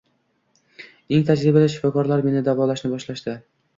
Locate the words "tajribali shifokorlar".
1.29-2.25